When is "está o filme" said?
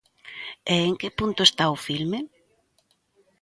1.45-2.19